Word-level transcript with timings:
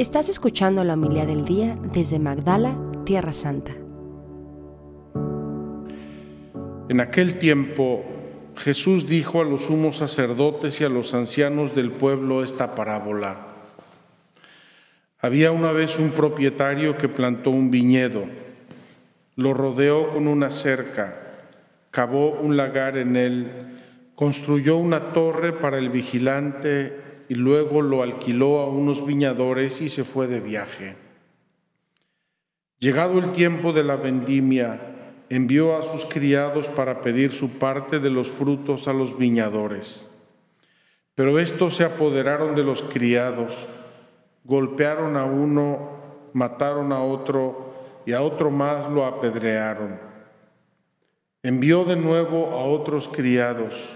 Estás 0.00 0.30
escuchando 0.30 0.82
la 0.82 0.94
humildad 0.94 1.26
del 1.26 1.44
día 1.44 1.76
desde 1.92 2.18
Magdala, 2.18 2.74
Tierra 3.04 3.34
Santa. 3.34 3.72
En 6.88 7.00
aquel 7.00 7.38
tiempo 7.38 8.02
Jesús 8.56 9.06
dijo 9.06 9.42
a 9.42 9.44
los 9.44 9.66
sumos 9.66 9.98
sacerdotes 9.98 10.80
y 10.80 10.84
a 10.84 10.88
los 10.88 11.12
ancianos 11.12 11.74
del 11.74 11.90
pueblo 11.90 12.42
esta 12.42 12.74
parábola. 12.74 13.46
Había 15.18 15.52
una 15.52 15.70
vez 15.70 15.98
un 15.98 16.12
propietario 16.12 16.96
que 16.96 17.10
plantó 17.10 17.50
un 17.50 17.70
viñedo, 17.70 18.24
lo 19.36 19.52
rodeó 19.52 20.14
con 20.14 20.28
una 20.28 20.50
cerca, 20.50 21.44
cavó 21.90 22.40
un 22.40 22.56
lagar 22.56 22.96
en 22.96 23.16
él, 23.16 23.50
construyó 24.14 24.78
una 24.78 25.12
torre 25.12 25.52
para 25.52 25.76
el 25.76 25.90
vigilante 25.90 27.09
y 27.30 27.36
luego 27.36 27.80
lo 27.80 28.02
alquiló 28.02 28.58
a 28.58 28.68
unos 28.68 29.06
viñadores 29.06 29.80
y 29.80 29.88
se 29.88 30.02
fue 30.02 30.26
de 30.26 30.40
viaje. 30.40 30.96
Llegado 32.80 33.20
el 33.20 33.30
tiempo 33.30 33.72
de 33.72 33.84
la 33.84 33.94
vendimia, 33.94 34.80
envió 35.28 35.78
a 35.78 35.84
sus 35.84 36.04
criados 36.06 36.66
para 36.66 37.02
pedir 37.02 37.30
su 37.30 37.50
parte 37.50 38.00
de 38.00 38.10
los 38.10 38.28
frutos 38.28 38.88
a 38.88 38.92
los 38.92 39.16
viñadores. 39.16 40.10
Pero 41.14 41.38
estos 41.38 41.76
se 41.76 41.84
apoderaron 41.84 42.56
de 42.56 42.64
los 42.64 42.82
criados, 42.82 43.68
golpearon 44.42 45.16
a 45.16 45.24
uno, 45.24 46.00
mataron 46.32 46.92
a 46.92 47.00
otro 47.00 48.02
y 48.06 48.12
a 48.12 48.22
otro 48.22 48.50
más 48.50 48.90
lo 48.90 49.06
apedrearon. 49.06 50.00
Envió 51.44 51.84
de 51.84 51.94
nuevo 51.94 52.46
a 52.46 52.64
otros 52.64 53.06
criados, 53.06 53.88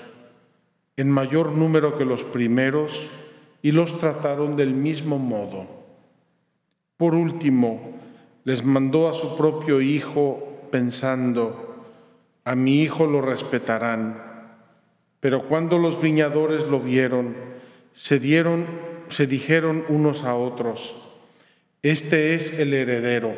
en 0.97 1.11
mayor 1.11 1.51
número 1.51 1.99
que 1.99 2.05
los 2.05 2.23
primeros, 2.23 3.11
y 3.65 3.73
los 3.73 3.99
trataron 3.99 4.57
del 4.57 4.75
mismo 4.75 5.19
modo. 5.19 5.67
Por 6.99 7.15
último, 7.15 7.95
les 8.45 8.63
mandó 8.63 9.09
a 9.09 9.15
su 9.15 9.39
propio 9.39 9.81
hijo 9.81 10.69
pensando, 10.71 11.75
a 12.45 12.55
mi 12.57 12.83
hijo 12.83 13.07
lo 13.07 13.23
respetarán. 13.23 14.21
Pero 15.19 15.49
cuando 15.49 15.79
los 15.79 15.99
viñadores 15.99 16.67
lo 16.67 16.79
vieron, 16.79 17.35
se 17.95 18.19
dieron, 18.19 18.67
se 19.09 19.27
dijeron 19.27 19.87
unos 19.89 20.25
a 20.25 20.35
otros, 20.35 20.95
este 21.81 22.35
es 22.35 22.59
el 22.59 22.75
heredero, 22.75 23.33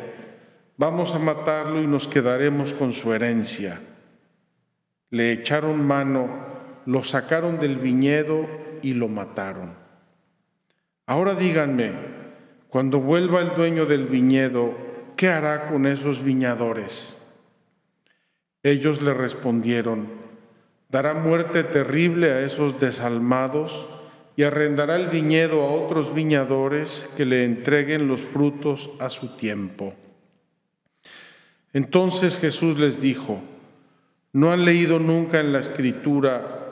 vamos 0.75 1.15
a 1.15 1.19
matarlo 1.19 1.81
y 1.81 1.87
nos 1.87 2.09
quedaremos 2.09 2.73
con 2.73 2.91
su 2.91 3.13
herencia. 3.13 3.79
Le 5.09 5.31
echaron 5.31 5.87
mano, 5.87 6.27
lo 6.85 7.01
sacaron 7.01 7.61
del 7.61 7.77
viñedo 7.77 8.45
y 8.81 8.93
lo 8.93 9.07
mataron. 9.07 9.86
Ahora 11.09 11.35
díganme, 11.35 11.93
cuando 12.67 12.99
vuelva 12.99 13.39
el 13.39 13.55
dueño 13.55 13.85
del 13.85 14.07
viñedo, 14.07 14.75
¿qué 15.15 15.29
hará 15.29 15.69
con 15.69 15.85
esos 15.85 16.21
viñadores? 16.21 17.17
Ellos 18.61 19.01
le 19.01 19.13
respondieron, 19.13 20.09
dará 20.89 21.13
muerte 21.13 21.63
terrible 21.63 22.31
a 22.31 22.41
esos 22.41 22.77
desalmados 22.81 23.87
y 24.35 24.43
arrendará 24.43 24.97
el 24.97 25.07
viñedo 25.07 25.61
a 25.63 25.71
otros 25.71 26.13
viñadores 26.13 27.09
que 27.15 27.25
le 27.25 27.45
entreguen 27.45 28.09
los 28.09 28.19
frutos 28.19 28.89
a 28.99 29.09
su 29.09 29.37
tiempo. 29.37 29.93
Entonces 31.71 32.37
Jesús 32.37 32.77
les 32.77 32.99
dijo, 32.99 33.41
¿no 34.33 34.51
han 34.51 34.65
leído 34.65 34.99
nunca 34.99 35.39
en 35.39 35.53
la 35.53 35.59
escritura 35.59 36.66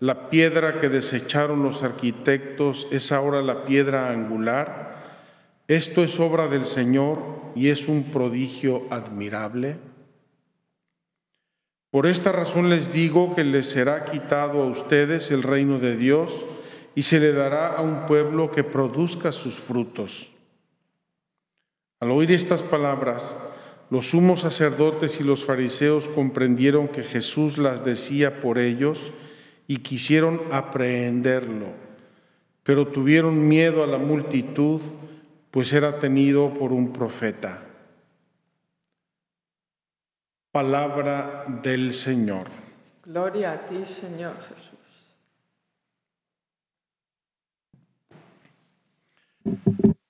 la 0.00 0.28
piedra 0.28 0.78
que 0.78 0.88
desecharon 0.88 1.62
los 1.62 1.82
arquitectos 1.82 2.86
es 2.90 3.12
ahora 3.12 3.40
la 3.40 3.64
piedra 3.64 4.10
angular. 4.10 5.62
Esto 5.68 6.04
es 6.04 6.20
obra 6.20 6.48
del 6.48 6.66
Señor 6.66 7.18
y 7.54 7.68
es 7.68 7.88
un 7.88 8.04
prodigio 8.10 8.86
admirable. 8.90 9.78
Por 11.90 12.06
esta 12.06 12.30
razón 12.30 12.68
les 12.68 12.92
digo 12.92 13.34
que 13.34 13.42
les 13.42 13.70
será 13.70 14.04
quitado 14.04 14.62
a 14.62 14.66
ustedes 14.66 15.30
el 15.30 15.42
reino 15.42 15.78
de 15.78 15.96
Dios 15.96 16.44
y 16.94 17.04
se 17.04 17.18
le 17.18 17.32
dará 17.32 17.74
a 17.74 17.80
un 17.80 18.04
pueblo 18.06 18.50
que 18.50 18.64
produzca 18.64 19.32
sus 19.32 19.54
frutos. 19.54 20.30
Al 22.00 22.10
oír 22.10 22.32
estas 22.32 22.62
palabras, 22.62 23.34
los 23.88 24.10
sumos 24.10 24.40
sacerdotes 24.40 25.20
y 25.20 25.24
los 25.24 25.44
fariseos 25.44 26.08
comprendieron 26.08 26.88
que 26.88 27.02
Jesús 27.02 27.56
las 27.56 27.82
decía 27.82 28.42
por 28.42 28.58
ellos 28.58 29.12
y 29.66 29.78
quisieron 29.78 30.40
aprehenderlo, 30.52 31.72
pero 32.62 32.88
tuvieron 32.88 33.48
miedo 33.48 33.82
a 33.82 33.86
la 33.86 33.98
multitud, 33.98 34.80
pues 35.50 35.72
era 35.72 35.98
tenido 35.98 36.54
por 36.54 36.72
un 36.72 36.92
profeta. 36.92 37.62
Palabra 40.52 41.44
del 41.62 41.92
Señor. 41.92 42.46
Gloria 43.04 43.52
a 43.52 43.66
ti, 43.66 43.84
Señor 44.00 44.36
Jesús. 44.48 44.76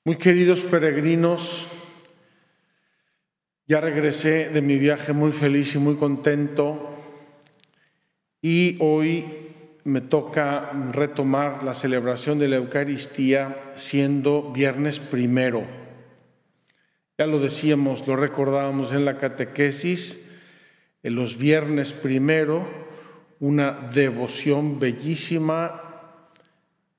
Muy 0.05 0.17
queridos 0.17 0.61
peregrinos, 0.63 1.67
ya 3.67 3.81
regresé 3.81 4.51
de 4.51 4.63
mi 4.63 4.79
viaje 4.79 5.13
muy 5.13 5.33
feliz 5.33 5.75
y 5.75 5.79
muy 5.79 5.97
contento 5.97 6.97
y 8.41 8.77
hoy 8.81 9.46
me 9.87 10.01
toca 10.01 10.73
retomar 10.91 11.63
la 11.63 11.73
celebración 11.73 12.41
de 12.41 12.49
la 12.49 12.57
Eucaristía 12.57 13.71
siendo 13.77 14.51
viernes 14.51 14.99
primero. 14.99 15.63
Ya 17.17 17.29
lo 17.29 17.39
decíamos, 17.39 18.05
lo 18.09 18.17
recordábamos 18.17 18.93
en 18.93 19.05
la 19.05 19.17
catequesis, 19.17 20.29
en 21.05 21.15
los 21.15 21.39
viernes 21.39 21.93
primero, 21.93 22.67
una 23.39 23.71
devoción 23.95 24.81
bellísima, 24.81 25.83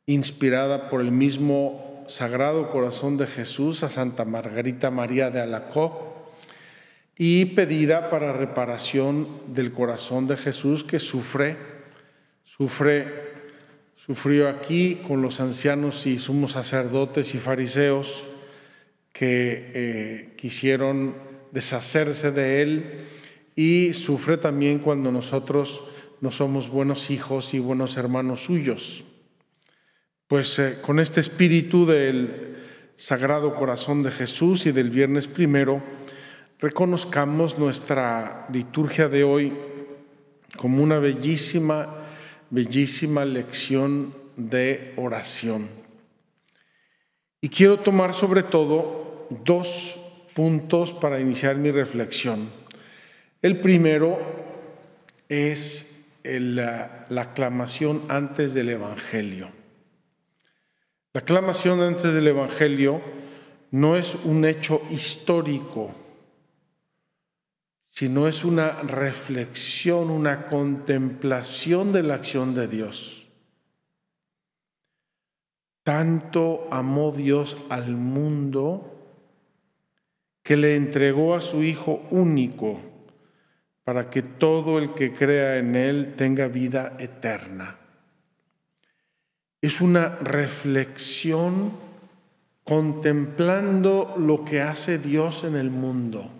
inspirada 0.06 0.90
por 0.90 1.02
el 1.02 1.12
mismo 1.12 2.06
Sagrado 2.08 2.70
Corazón 2.72 3.18
de 3.18 3.28
Jesús 3.28 3.84
a 3.84 3.90
Santa 3.90 4.24
Margarita 4.24 4.92
María 4.92 5.30
de 5.30 5.42
Alacoc 5.42 6.08
y 7.18 7.48
pedida 7.48 8.10
para 8.10 8.32
reparación 8.32 9.42
del 9.48 9.74
corazón 9.74 10.26
de 10.26 10.38
Jesús 10.38 10.86
que 10.86 11.00
sufre 11.00 11.77
Sufre, 12.58 13.06
sufrió 13.96 14.50
aquí 14.50 15.02
con 15.08 15.22
los 15.22 15.40
ancianos 15.40 16.08
y 16.08 16.18
sumos 16.18 16.54
sacerdotes 16.54 17.36
y 17.36 17.38
fariseos 17.38 18.26
que 19.14 19.72
eh, 19.74 20.34
quisieron 20.38 21.16
deshacerse 21.52 22.32
de 22.32 22.62
él 22.64 22.94
y 23.56 23.94
sufre 23.94 24.38
también 24.38 24.80
cuando 24.80 25.12
nosotros 25.12 25.84
no 26.20 26.32
somos 26.32 26.70
buenos 26.70 27.12
hijos 27.12 27.54
y 27.54 27.60
buenos 27.60 27.96
hermanos 27.98 28.46
suyos. 28.46 29.06
Pues 30.28 30.58
eh, 30.58 30.80
con 30.82 31.00
este 31.00 31.20
espíritu 31.20 31.86
del 31.86 32.58
Sagrado 32.96 33.54
Corazón 33.54 34.02
de 34.02 34.10
Jesús 34.10 34.66
y 34.66 34.72
del 34.72 34.90
viernes 34.90 35.28
primero, 35.28 35.84
reconozcamos 36.60 37.60
nuestra 37.60 38.48
liturgia 38.52 39.10
de 39.10 39.24
hoy 39.24 39.54
como 40.58 40.82
una 40.82 40.98
bellísima 40.98 41.97
bellísima 42.50 43.26
lección 43.26 44.14
de 44.36 44.94
oración. 44.96 45.70
Y 47.42 47.50
quiero 47.50 47.80
tomar 47.80 48.14
sobre 48.14 48.44
todo 48.44 49.28
dos 49.44 50.00
puntos 50.34 50.94
para 50.94 51.20
iniciar 51.20 51.58
mi 51.58 51.72
reflexión. 51.72 52.50
El 53.42 53.60
primero 53.60 54.20
es 55.30 56.04
la, 56.24 57.08
aclamación 57.10 58.04
antes 58.10 58.54
del 58.54 58.70
Evangelio. 58.70 59.50
La 61.14 61.22
aclamación 61.22 61.82
antes 61.82 62.14
del 62.14 62.28
Evangelio 62.28 63.02
no 63.72 63.96
es 63.96 64.16
un 64.24 64.46
hecho 64.46 64.82
histórico, 64.90 65.94
sino 67.98 68.28
es 68.28 68.44
una 68.44 68.74
reflexión, 68.84 70.12
una 70.12 70.46
contemplación 70.46 71.92
de 71.92 72.04
la 72.04 72.14
acción 72.14 72.54
de 72.54 72.68
Dios. 72.68 73.28
Tanto 75.82 76.68
amó 76.70 77.12
Dios 77.12 77.58
al 77.70 77.96
mundo 77.96 79.20
que 80.44 80.58
le 80.58 80.76
entregó 80.76 81.34
a 81.34 81.42
su 81.42 81.64
Hijo 81.64 82.08
único 82.12 82.80
para 83.84 84.12
que 84.12 84.22
todo 84.22 84.78
el 84.78 84.94
que 84.94 85.16
crea 85.16 85.58
en 85.58 85.76
Él 85.76 86.14
tenga 86.16 86.50
vida 86.50 86.98
eterna. 87.00 87.80
Es 89.60 89.82
una 89.82 90.18
reflexión 90.18 91.72
contemplando 92.64 94.14
lo 94.20 94.46
que 94.46 94.62
hace 94.62 95.00
Dios 95.00 95.44
en 95.44 95.56
el 95.56 95.72
mundo 95.72 96.37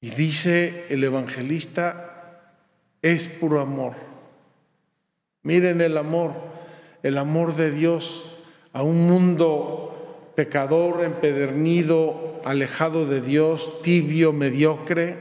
y 0.00 0.10
dice 0.10 0.86
el 0.90 1.02
evangelista, 1.04 2.52
es 3.02 3.28
puro 3.28 3.60
amor. 3.60 3.94
Miren 5.42 5.80
el 5.80 5.96
amor, 5.96 6.32
el 7.02 7.18
amor 7.18 7.56
de 7.56 7.70
Dios 7.70 8.24
a 8.72 8.82
un 8.82 9.06
mundo 9.08 10.32
pecador, 10.36 11.02
empedernido, 11.02 12.40
alejado 12.44 13.06
de 13.06 13.20
Dios, 13.20 13.82
tibio, 13.82 14.32
mediocre, 14.32 15.16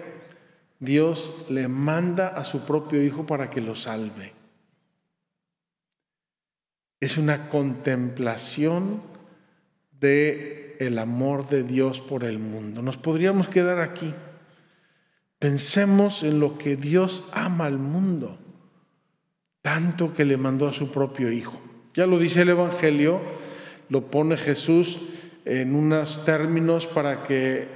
Dios 0.80 1.34
le 1.50 1.68
manda 1.68 2.28
a 2.28 2.44
su 2.44 2.66
propio 2.66 3.02
Hijo 3.02 3.26
para 3.26 3.50
que 3.50 3.62
lo 3.62 3.76
salve. 3.76 4.34
Es 7.00 7.18
una 7.18 7.50
contemplación 7.50 9.02
de 10.00 10.78
el 10.80 11.00
amor 11.00 11.50
de 11.50 11.64
Dios 11.64 12.00
por 12.00 12.24
el 12.24 12.38
mundo. 12.38 12.82
Nos 12.82 12.98
podríamos 12.98 13.48
quedar 13.48 13.80
aquí. 13.80 14.14
Pensemos 15.40 16.24
en 16.24 16.40
lo 16.40 16.58
que 16.58 16.76
Dios 16.76 17.24
ama 17.32 17.66
al 17.66 17.78
mundo, 17.78 18.40
tanto 19.62 20.14
que 20.14 20.26
le 20.26 20.38
mandó 20.38 20.68
a 20.68 20.74
su 20.74 20.92
propio 20.92 21.32
Hijo. 21.32 21.62
Ya 21.94 22.08
lo 22.08 22.18
dice 22.18 22.42
el 22.42 22.50
Evangelio, 22.50 23.22
lo 23.90 24.10
pone 24.10 24.38
Jesús 24.38 25.00
en 25.46 25.76
unos 25.76 26.26
términos 26.26 26.88
para 26.88 27.24
que 27.24 27.68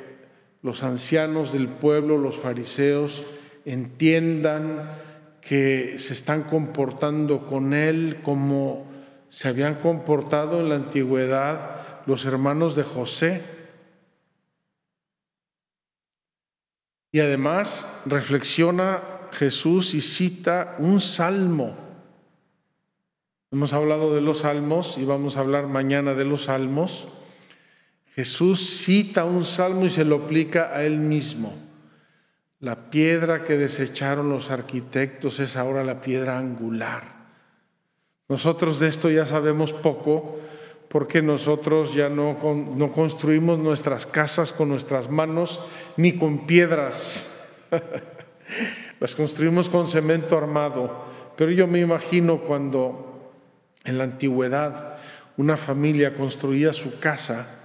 los 0.61 0.83
ancianos 0.83 1.53
del 1.53 1.67
pueblo, 1.67 2.17
los 2.17 2.37
fariseos, 2.37 3.23
entiendan 3.65 4.97
que 5.41 5.97
se 5.97 6.13
están 6.13 6.43
comportando 6.43 7.45
con 7.45 7.73
Él 7.73 8.19
como 8.23 8.85
se 9.29 9.47
habían 9.47 9.75
comportado 9.75 10.59
en 10.59 10.69
la 10.69 10.75
antigüedad 10.75 11.81
los 12.05 12.25
hermanos 12.25 12.75
de 12.75 12.83
José. 12.83 13.41
Y 17.11 17.19
además 17.19 17.87
reflexiona 18.05 19.01
Jesús 19.31 19.93
y 19.93 20.01
cita 20.01 20.75
un 20.79 21.01
salmo. 21.01 21.75
Hemos 23.51 23.73
hablado 23.73 24.15
de 24.15 24.21
los 24.21 24.39
salmos 24.39 24.97
y 24.97 25.03
vamos 25.03 25.35
a 25.35 25.41
hablar 25.41 25.67
mañana 25.67 26.13
de 26.13 26.23
los 26.23 26.45
salmos. 26.45 27.07
Jesús 28.15 28.61
cita 28.83 29.25
un 29.25 29.43
salmo 29.43 29.85
y 29.85 29.89
se 29.89 30.05
lo 30.05 30.23
aplica 30.23 30.71
a 30.73 30.83
él 30.83 30.99
mismo. 30.99 31.53
La 32.59 32.89
piedra 32.89 33.43
que 33.43 33.57
desecharon 33.57 34.29
los 34.29 34.51
arquitectos 34.51 35.39
es 35.39 35.57
ahora 35.57 35.83
la 35.83 35.99
piedra 35.99 36.37
angular. 36.37 37.21
Nosotros 38.29 38.79
de 38.79 38.87
esto 38.87 39.09
ya 39.09 39.25
sabemos 39.25 39.73
poco 39.73 40.39
porque 40.91 41.21
nosotros 41.21 41.93
ya 41.93 42.09
no, 42.09 42.37
no 42.75 42.91
construimos 42.91 43.57
nuestras 43.57 44.05
casas 44.05 44.51
con 44.51 44.67
nuestras 44.67 45.09
manos 45.09 45.61
ni 45.95 46.17
con 46.17 46.45
piedras. 46.45 47.31
Las 48.99 49.15
construimos 49.15 49.69
con 49.69 49.87
cemento 49.87 50.37
armado. 50.37 51.05
Pero 51.37 51.51
yo 51.51 51.65
me 51.65 51.79
imagino 51.79 52.39
cuando 52.41 53.31
en 53.85 53.97
la 53.97 54.03
antigüedad 54.03 54.97
una 55.37 55.55
familia 55.55 56.13
construía 56.13 56.73
su 56.73 56.99
casa, 56.99 57.57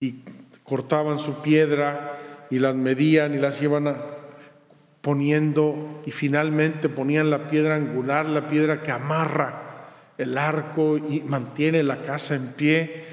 y 0.00 0.22
cortaban 0.62 1.18
su 1.18 1.42
piedra 1.42 2.46
y 2.50 2.58
las 2.58 2.74
medían 2.74 3.34
y 3.34 3.38
las 3.38 3.60
iban 3.60 3.96
poniendo 5.00 6.02
y 6.06 6.10
finalmente 6.10 6.88
ponían 6.88 7.30
la 7.30 7.48
piedra 7.48 7.74
angular, 7.74 8.26
la 8.26 8.46
piedra 8.48 8.82
que 8.82 8.92
amarra 8.92 9.67
el 10.18 10.36
arco 10.36 10.98
y 10.98 11.20
mantiene 11.20 11.82
la 11.82 12.02
casa 12.02 12.34
en 12.34 12.48
pie. 12.48 13.06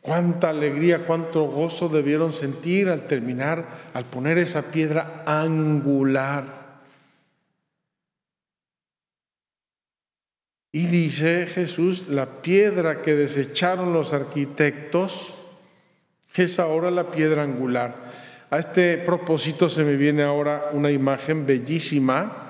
Cuánta 0.00 0.50
alegría, 0.50 1.06
cuánto 1.06 1.44
gozo 1.44 1.88
debieron 1.88 2.32
sentir 2.32 2.88
al 2.88 3.06
terminar, 3.06 3.90
al 3.94 4.04
poner 4.04 4.38
esa 4.38 4.70
piedra 4.70 5.22
angular. 5.26 6.58
Y 10.72 10.86
dice 10.86 11.46
Jesús, 11.46 12.08
la 12.08 12.42
piedra 12.42 13.02
que 13.02 13.14
desecharon 13.14 13.92
los 13.92 14.12
arquitectos, 14.12 15.34
es 16.34 16.58
ahora 16.58 16.90
la 16.90 17.10
piedra 17.10 17.42
angular. 17.42 17.94
A 18.50 18.58
este 18.58 18.98
propósito 18.98 19.68
se 19.68 19.84
me 19.84 19.96
viene 19.96 20.22
ahora 20.22 20.70
una 20.72 20.90
imagen 20.90 21.46
bellísima 21.46 22.48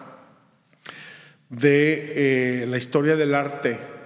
de 1.48 2.62
eh, 2.62 2.66
la 2.66 2.76
historia 2.76 3.16
del 3.16 3.34
arte. 3.34 3.97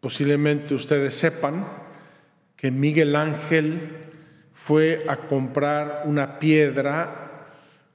Posiblemente 0.00 0.74
ustedes 0.74 1.14
sepan 1.14 1.66
que 2.56 2.70
Miguel 2.70 3.16
Ángel 3.16 3.96
fue 4.52 5.04
a 5.08 5.16
comprar 5.16 6.02
una 6.06 6.38
piedra, 6.38 7.48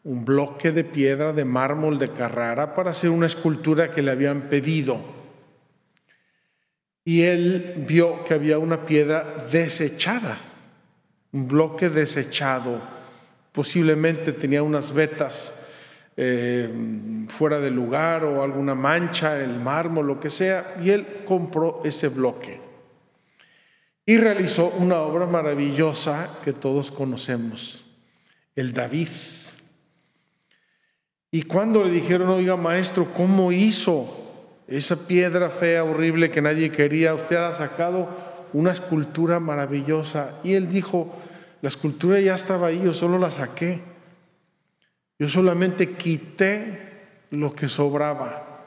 un 0.03 0.23
bloque 0.23 0.71
de 0.71 0.83
piedra 0.83 1.33
de 1.33 1.45
mármol 1.45 1.99
de 1.99 2.11
Carrara 2.11 2.73
para 2.73 2.91
hacer 2.91 3.09
una 3.09 3.25
escultura 3.25 3.91
que 3.91 4.01
le 4.01 4.11
habían 4.11 4.49
pedido. 4.49 4.99
Y 7.03 7.23
él 7.23 7.83
vio 7.87 8.23
que 8.23 8.33
había 8.33 8.57
una 8.57 8.85
piedra 8.85 9.45
desechada 9.51 10.39
un 11.35 11.49
bloque 11.49 11.89
desechado, 11.89 12.81
posiblemente 13.51 14.31
tenía 14.31 14.63
unas 14.63 14.93
vetas 14.93 15.53
eh, 16.17 17.25
fuera 17.29 17.59
de 17.59 17.71
lugar 17.71 18.23
o 18.23 18.43
alguna 18.43 18.75
mancha, 18.75 19.39
el 19.41 19.59
mármol, 19.59 20.07
lo 20.07 20.19
que 20.19 20.29
sea, 20.29 20.75
y 20.81 20.89
él 20.89 21.23
compró 21.25 21.81
ese 21.83 22.07
bloque 22.07 22.65
y 24.05 24.17
realizó 24.17 24.69
una 24.69 24.99
obra 24.99 25.25
maravillosa 25.25 26.37
que 26.43 26.53
todos 26.53 26.91
conocemos, 26.91 27.85
el 28.55 28.71
David. 28.71 29.07
Y 31.31 31.41
cuando 31.43 31.83
le 31.83 31.89
dijeron, 31.89 32.29
oiga 32.29 32.55
maestro, 32.55 33.11
¿cómo 33.13 33.51
hizo 33.51 34.61
esa 34.67 35.07
piedra 35.07 35.49
fea, 35.49 35.83
horrible 35.83 36.29
que 36.29 36.41
nadie 36.41 36.69
quería? 36.69 37.15
Usted 37.15 37.35
ha 37.35 37.55
sacado 37.55 38.07
una 38.53 38.71
escultura 38.71 39.39
maravillosa. 39.39 40.39
Y 40.43 40.53
él 40.53 40.69
dijo, 40.69 41.13
la 41.61 41.69
escultura 41.69 42.19
ya 42.19 42.35
estaba 42.35 42.67
ahí, 42.67 42.81
yo 42.83 42.93
solo 42.93 43.17
la 43.17 43.31
saqué. 43.31 43.81
Yo 45.17 45.29
solamente 45.29 45.95
quité 45.95 47.27
lo 47.31 47.53
que 47.53 47.69
sobraba. 47.69 48.63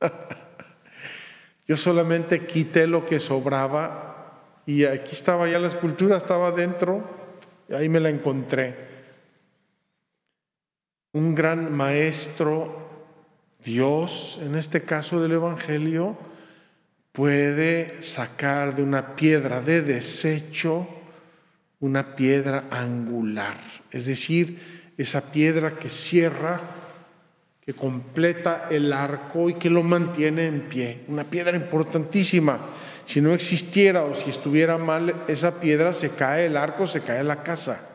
yo 1.66 1.76
solamente 1.76 2.46
quité 2.46 2.86
lo 2.86 3.06
que 3.06 3.18
sobraba 3.18 4.62
y 4.66 4.84
aquí 4.84 5.12
estaba 5.12 5.48
ya 5.48 5.58
la 5.58 5.68
escultura, 5.68 6.16
estaba 6.16 6.50
dentro, 6.50 7.04
y 7.68 7.74
ahí 7.74 7.88
me 7.88 8.00
la 8.00 8.08
encontré. 8.08 8.92
Un 11.12 11.34
gran 11.34 11.72
maestro, 11.72 12.88
Dios, 13.64 14.40
en 14.42 14.54
este 14.54 14.82
caso 14.82 15.20
del 15.20 15.32
Evangelio, 15.32 16.16
puede 17.12 18.02
sacar 18.02 18.74
de 18.74 18.82
una 18.82 19.14
piedra 19.14 19.60
de 19.60 19.82
desecho 19.82 20.88
una 21.84 22.16
piedra 22.16 22.64
angular, 22.70 23.58
es 23.90 24.06
decir, 24.06 24.83
esa 24.96 25.32
piedra 25.32 25.78
que 25.78 25.90
cierra, 25.90 26.60
que 27.64 27.74
completa 27.74 28.68
el 28.70 28.92
arco 28.92 29.48
y 29.48 29.54
que 29.54 29.70
lo 29.70 29.82
mantiene 29.82 30.44
en 30.46 30.62
pie. 30.68 31.04
Una 31.08 31.24
piedra 31.24 31.56
importantísima. 31.56 32.60
Si 33.04 33.20
no 33.20 33.32
existiera 33.32 34.04
o 34.04 34.14
si 34.14 34.30
estuviera 34.30 34.78
mal 34.78 35.24
esa 35.28 35.60
piedra, 35.60 35.92
se 35.92 36.10
cae 36.10 36.46
el 36.46 36.56
arco, 36.56 36.86
se 36.86 37.00
cae 37.00 37.24
la 37.24 37.42
casa. 37.42 37.88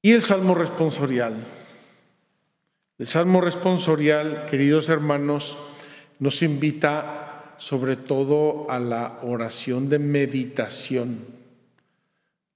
Y 0.00 0.12
el 0.12 0.22
salmo 0.22 0.54
responsorial. 0.54 1.34
El 2.98 3.06
salmo 3.08 3.40
responsorial, 3.40 4.46
queridos 4.50 4.88
hermanos, 4.88 5.58
nos 6.18 6.42
invita 6.42 7.54
sobre 7.56 7.96
todo 7.96 8.66
a 8.70 8.78
la 8.78 9.20
oración 9.22 9.88
de 9.88 9.98
meditación. 9.98 11.41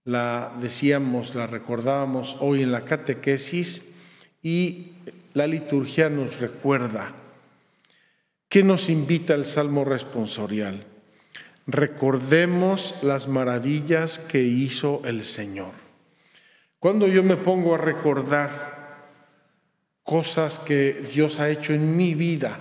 La 0.06 0.56
decíamos, 0.58 1.34
la 1.34 1.46
recordábamos 1.46 2.38
hoy 2.40 2.62
en 2.62 2.72
la 2.72 2.86
catequesis 2.86 3.84
y 4.42 4.92
la 5.34 5.46
liturgia 5.46 6.08
nos 6.08 6.40
recuerda. 6.40 7.12
¿Qué 8.48 8.64
nos 8.64 8.88
invita 8.88 9.34
el 9.34 9.44
Salmo 9.44 9.84
responsorial? 9.84 10.86
Recordemos 11.66 12.94
las 13.02 13.28
maravillas 13.28 14.18
que 14.18 14.42
hizo 14.42 15.02
el 15.04 15.26
Señor. 15.26 15.72
Cuando 16.78 17.06
yo 17.06 17.22
me 17.22 17.36
pongo 17.36 17.74
a 17.74 17.78
recordar 17.78 19.10
cosas 20.02 20.58
que 20.58 21.04
Dios 21.12 21.38
ha 21.38 21.50
hecho 21.50 21.74
en 21.74 21.94
mi 21.94 22.14
vida, 22.14 22.60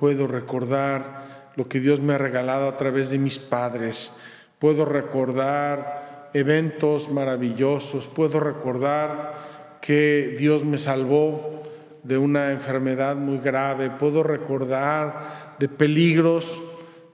Puedo 0.00 0.26
recordar 0.26 1.52
lo 1.56 1.68
que 1.68 1.78
Dios 1.78 2.00
me 2.00 2.14
ha 2.14 2.18
regalado 2.18 2.66
a 2.66 2.78
través 2.78 3.10
de 3.10 3.18
mis 3.18 3.38
padres. 3.38 4.14
Puedo 4.60 4.84
recordar 4.84 6.30
eventos 6.34 7.10
maravillosos. 7.10 8.06
Puedo 8.06 8.40
recordar 8.40 9.78
que 9.80 10.36
Dios 10.38 10.66
me 10.66 10.76
salvó 10.76 11.62
de 12.02 12.18
una 12.18 12.52
enfermedad 12.52 13.16
muy 13.16 13.38
grave. 13.38 13.88
Puedo 13.88 14.22
recordar 14.22 15.56
de 15.58 15.66
peligros 15.66 16.62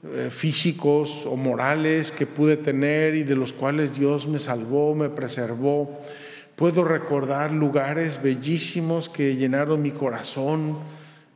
eh, 0.02 0.28
físicos 0.32 1.24
o 1.24 1.36
morales 1.36 2.10
que 2.10 2.26
pude 2.26 2.56
tener 2.56 3.14
y 3.14 3.22
de 3.22 3.36
los 3.36 3.52
cuales 3.52 3.96
Dios 3.96 4.26
me 4.26 4.40
salvó, 4.40 4.96
me 4.96 5.08
preservó. 5.08 6.00
Puedo 6.56 6.82
recordar 6.82 7.52
lugares 7.52 8.20
bellísimos 8.20 9.08
que 9.08 9.36
llenaron 9.36 9.82
mi 9.82 9.92
corazón 9.92 10.78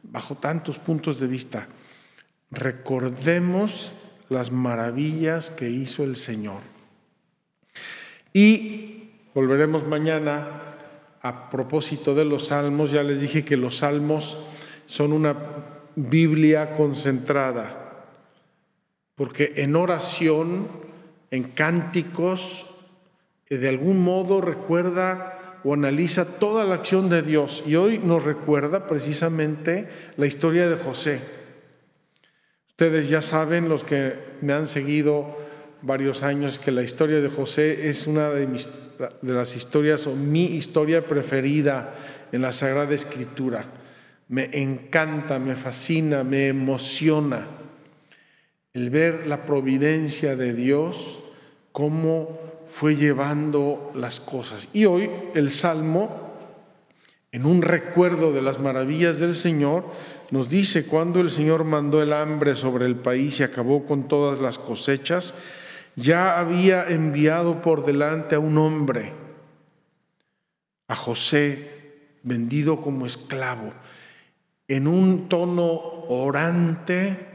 bajo 0.02 0.34
tantos 0.34 0.76
puntos 0.80 1.20
de 1.20 1.28
vista. 1.28 1.68
Recordemos 2.50 3.92
las 4.30 4.50
maravillas 4.50 5.50
que 5.50 5.68
hizo 5.68 6.04
el 6.04 6.16
Señor. 6.16 6.60
Y 8.32 9.10
volveremos 9.34 9.86
mañana 9.86 10.46
a 11.20 11.50
propósito 11.50 12.14
de 12.14 12.24
los 12.24 12.46
salmos. 12.46 12.92
Ya 12.92 13.02
les 13.02 13.20
dije 13.20 13.44
que 13.44 13.56
los 13.56 13.78
salmos 13.78 14.38
son 14.86 15.12
una 15.12 15.36
Biblia 15.96 16.76
concentrada, 16.76 18.06
porque 19.16 19.52
en 19.56 19.76
oración, 19.76 20.68
en 21.30 21.42
cánticos, 21.50 22.66
eh, 23.48 23.58
de 23.58 23.68
algún 23.68 24.02
modo 24.02 24.40
recuerda 24.40 25.58
o 25.64 25.74
analiza 25.74 26.38
toda 26.38 26.64
la 26.64 26.76
acción 26.76 27.10
de 27.10 27.22
Dios. 27.22 27.64
Y 27.66 27.74
hoy 27.74 27.98
nos 27.98 28.22
recuerda 28.24 28.86
precisamente 28.86 29.88
la 30.16 30.26
historia 30.26 30.68
de 30.68 30.76
José. 30.76 31.39
Ustedes 32.80 33.10
ya 33.10 33.20
saben, 33.20 33.68
los 33.68 33.84
que 33.84 34.14
me 34.40 34.54
han 34.54 34.66
seguido 34.66 35.36
varios 35.82 36.22
años, 36.22 36.58
que 36.58 36.70
la 36.70 36.82
historia 36.82 37.20
de 37.20 37.28
José 37.28 37.90
es 37.90 38.06
una 38.06 38.30
de, 38.30 38.46
mis, 38.46 38.70
las 39.20 39.54
historias 39.54 40.06
o 40.06 40.16
mi 40.16 40.46
historia 40.46 41.06
preferida 41.06 41.92
en 42.32 42.40
la 42.40 42.54
Sagrada 42.54 42.94
Escritura. 42.94 43.66
Me 44.28 44.48
encanta, 44.54 45.38
me 45.38 45.56
fascina, 45.56 46.24
me 46.24 46.48
emociona 46.48 47.48
el 48.72 48.88
ver 48.88 49.26
la 49.26 49.44
providencia 49.44 50.34
de 50.34 50.54
Dios, 50.54 51.20
cómo 51.72 52.40
fue 52.66 52.96
llevando 52.96 53.92
las 53.94 54.20
cosas. 54.20 54.70
Y 54.72 54.86
hoy 54.86 55.10
el 55.34 55.52
Salmo, 55.52 56.32
en 57.30 57.44
un 57.44 57.60
recuerdo 57.60 58.32
de 58.32 58.40
las 58.40 58.58
maravillas 58.58 59.18
del 59.18 59.34
Señor, 59.34 59.84
nos 60.30 60.48
dice 60.48 60.86
cuando 60.86 61.20
el 61.20 61.30
Señor 61.30 61.64
mandó 61.64 62.02
el 62.02 62.12
hambre 62.12 62.54
sobre 62.54 62.86
el 62.86 62.96
país 62.96 63.40
y 63.40 63.42
acabó 63.42 63.84
con 63.84 64.08
todas 64.08 64.40
las 64.40 64.58
cosechas, 64.58 65.34
ya 65.96 66.38
había 66.38 66.88
enviado 66.88 67.62
por 67.62 67.84
delante 67.84 68.36
a 68.36 68.40
un 68.40 68.56
hombre, 68.58 69.12
a 70.88 70.94
José, 70.94 71.80
vendido 72.22 72.80
como 72.80 73.06
esclavo. 73.06 73.72
En 74.68 74.86
un 74.86 75.28
tono 75.28 75.64
orante, 76.08 77.26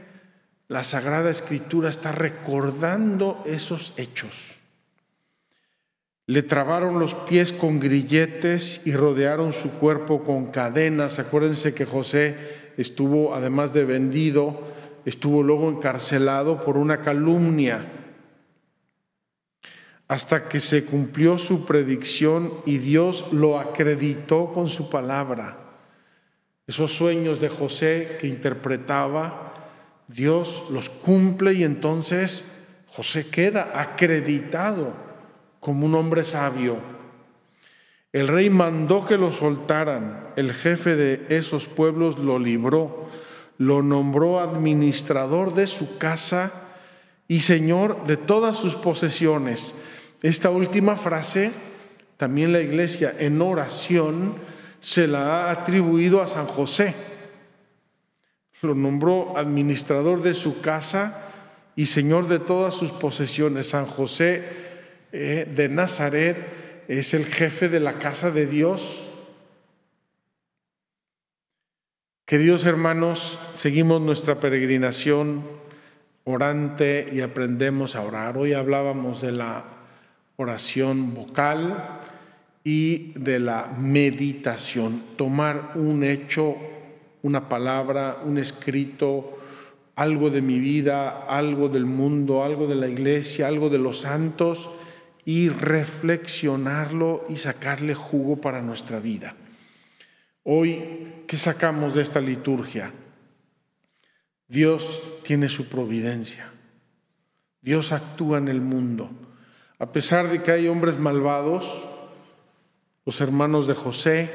la 0.68 0.82
Sagrada 0.82 1.30
Escritura 1.30 1.90
está 1.90 2.12
recordando 2.12 3.42
esos 3.44 3.92
hechos. 3.96 4.54
Le 6.26 6.42
trabaron 6.42 6.98
los 6.98 7.14
pies 7.14 7.52
con 7.52 7.78
grilletes 7.78 8.80
y 8.84 8.92
rodearon 8.94 9.52
su 9.52 9.70
cuerpo 9.72 10.24
con 10.24 10.46
cadenas. 10.46 11.20
Acuérdense 11.20 11.72
que 11.72 11.84
José 11.84 12.65
estuvo, 12.76 13.34
además 13.34 13.72
de 13.72 13.84
vendido, 13.84 14.60
estuvo 15.04 15.42
luego 15.42 15.68
encarcelado 15.68 16.64
por 16.64 16.76
una 16.76 17.00
calumnia 17.00 17.92
hasta 20.08 20.48
que 20.48 20.60
se 20.60 20.84
cumplió 20.84 21.38
su 21.38 21.64
predicción 21.64 22.52
y 22.64 22.78
Dios 22.78 23.26
lo 23.32 23.58
acreditó 23.58 24.52
con 24.52 24.68
su 24.68 24.88
palabra. 24.88 25.58
Esos 26.66 26.92
sueños 26.92 27.40
de 27.40 27.48
José 27.48 28.18
que 28.20 28.26
interpretaba, 28.26 29.54
Dios 30.08 30.64
los 30.70 30.88
cumple 30.88 31.54
y 31.54 31.64
entonces 31.64 32.44
José 32.88 33.28
queda 33.28 33.80
acreditado 33.80 34.94
como 35.60 35.86
un 35.86 35.94
hombre 35.94 36.24
sabio. 36.24 36.95
El 38.16 38.28
rey 38.28 38.48
mandó 38.48 39.04
que 39.04 39.18
lo 39.18 39.30
soltaran, 39.30 40.28
el 40.36 40.54
jefe 40.54 40.96
de 40.96 41.26
esos 41.28 41.66
pueblos 41.66 42.18
lo 42.18 42.38
libró, 42.38 43.10
lo 43.58 43.82
nombró 43.82 44.40
administrador 44.40 45.52
de 45.52 45.66
su 45.66 45.98
casa 45.98 46.50
y 47.28 47.40
señor 47.40 48.06
de 48.06 48.16
todas 48.16 48.56
sus 48.56 48.74
posesiones. 48.74 49.74
Esta 50.22 50.48
última 50.48 50.96
frase, 50.96 51.50
también 52.16 52.54
la 52.54 52.60
iglesia 52.60 53.14
en 53.18 53.42
oración 53.42 54.36
se 54.80 55.06
la 55.06 55.48
ha 55.48 55.50
atribuido 55.50 56.22
a 56.22 56.26
San 56.26 56.46
José. 56.46 56.94
Lo 58.62 58.74
nombró 58.74 59.36
administrador 59.36 60.22
de 60.22 60.32
su 60.32 60.62
casa 60.62 61.22
y 61.76 61.84
señor 61.84 62.28
de 62.28 62.38
todas 62.38 62.72
sus 62.72 62.92
posesiones. 62.92 63.68
San 63.68 63.84
José 63.84 64.42
eh, 65.12 65.46
de 65.54 65.68
Nazaret 65.68 66.65
es 66.88 67.14
el 67.14 67.24
jefe 67.24 67.68
de 67.68 67.80
la 67.80 67.98
casa 67.98 68.30
de 68.30 68.46
Dios. 68.46 69.02
Queridos 72.24 72.64
hermanos, 72.64 73.38
seguimos 73.52 74.00
nuestra 74.00 74.40
peregrinación 74.40 75.44
orante 76.24 77.08
y 77.12 77.20
aprendemos 77.20 77.96
a 77.96 78.02
orar. 78.02 78.36
Hoy 78.36 78.52
hablábamos 78.52 79.20
de 79.20 79.32
la 79.32 79.64
oración 80.36 81.14
vocal 81.14 82.00
y 82.64 83.12
de 83.12 83.38
la 83.38 83.68
meditación, 83.78 85.02
tomar 85.16 85.72
un 85.76 86.02
hecho, 86.02 86.56
una 87.22 87.48
palabra, 87.48 88.22
un 88.24 88.38
escrito, 88.38 89.38
algo 89.94 90.30
de 90.30 90.42
mi 90.42 90.58
vida, 90.58 91.24
algo 91.28 91.68
del 91.68 91.86
mundo, 91.86 92.44
algo 92.44 92.66
de 92.66 92.74
la 92.74 92.88
iglesia, 92.88 93.46
algo 93.46 93.70
de 93.70 93.78
los 93.78 94.00
santos 94.00 94.68
y 95.26 95.48
reflexionarlo 95.48 97.26
y 97.28 97.36
sacarle 97.36 97.94
jugo 97.94 98.40
para 98.40 98.62
nuestra 98.62 99.00
vida. 99.00 99.34
Hoy, 100.44 101.24
¿qué 101.26 101.36
sacamos 101.36 101.94
de 101.94 102.02
esta 102.02 102.20
liturgia? 102.20 102.92
Dios 104.46 105.02
tiene 105.24 105.48
su 105.48 105.68
providencia. 105.68 106.48
Dios 107.60 107.90
actúa 107.90 108.38
en 108.38 108.46
el 108.46 108.60
mundo. 108.60 109.10
A 109.80 109.90
pesar 109.90 110.30
de 110.30 110.44
que 110.44 110.52
hay 110.52 110.68
hombres 110.68 110.96
malvados, 111.00 111.66
los 113.04 113.20
hermanos 113.20 113.66
de 113.66 113.74
José, 113.74 114.30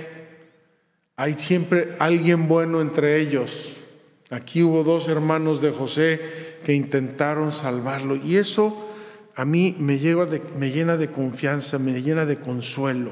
hay 1.16 1.36
siempre 1.36 1.96
alguien 2.00 2.50
bueno 2.50 2.82
entre 2.82 3.22
ellos. 3.22 3.78
Aquí 4.30 4.62
hubo 4.62 4.84
dos 4.84 5.08
hermanos 5.08 5.62
de 5.62 5.72
José 5.72 6.60
que 6.66 6.74
intentaron 6.74 7.54
salvarlo 7.54 8.18
y 8.18 8.36
eso 8.36 8.91
a 9.36 9.46
mí 9.46 9.76
me, 9.80 9.98
me 10.58 10.72
llena 10.72 10.98
de 10.98 11.12
confianza, 11.12 11.80
me 11.80 12.02
llena 12.02 12.26
de 12.26 12.38
consuelo. 12.38 13.12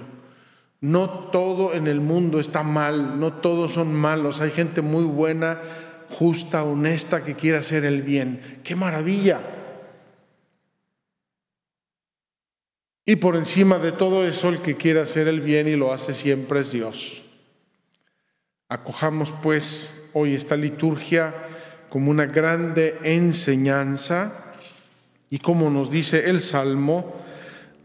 No 0.81 1.09
todo 1.09 1.73
en 1.73 1.87
el 1.87 1.99
mundo 1.99 2.39
está 2.39 2.63
mal, 2.63 3.19
no 3.19 3.33
todos 3.33 3.73
son 3.73 3.93
malos. 3.93 4.39
Hay 4.39 4.51
gente 4.51 4.81
muy 4.81 5.03
buena, 5.03 5.59
justa, 6.09 6.63
honesta 6.63 7.23
que 7.23 7.35
quiere 7.35 7.57
hacer 7.57 7.85
el 7.85 8.01
bien. 8.01 8.61
¡Qué 8.63 8.75
maravilla! 8.75 9.41
Y 13.05 13.15
por 13.15 13.35
encima 13.35 13.79
de 13.79 13.91
todo 13.91 14.25
eso, 14.25 14.49
el 14.49 14.61
que 14.61 14.77
quiere 14.77 15.01
hacer 15.01 15.27
el 15.27 15.41
bien 15.41 15.67
y 15.67 15.75
lo 15.75 15.91
hace 15.91 16.13
siempre 16.13 16.59
es 16.59 16.71
Dios. 16.71 17.23
Acojamos 18.69 19.31
pues 19.41 20.09
hoy 20.13 20.35
esta 20.35 20.55
liturgia 20.55 21.33
como 21.89 22.11
una 22.11 22.27
grande 22.27 22.99
enseñanza 23.03 24.48
y 25.29 25.39
como 25.39 25.69
nos 25.69 25.91
dice 25.91 26.29
el 26.29 26.41
Salmo, 26.41 27.05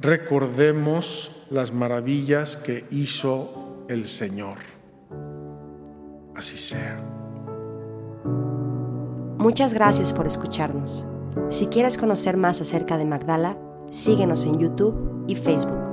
recordemos 0.01 1.31
las 1.51 1.73
maravillas 1.73 2.57
que 2.57 2.87
hizo 2.91 3.85
el 3.89 4.09
Señor. 4.09 4.59
Así 6.35 6.57
sea. 6.57 7.03
Muchas 9.39 9.75
gracias 9.75 10.13
por 10.15 10.27
escucharnos. 10.27 11.07
Si 11.51 11.67
quieres 11.67 11.99
conocer 11.99 12.37
más 12.37 12.61
acerca 12.61 12.97
de 12.97 13.05
Magdala, 13.05 13.59
síguenos 13.91 14.47
en 14.47 14.59
YouTube 14.59 15.25
y 15.29 15.37
Facebook. 15.37 15.84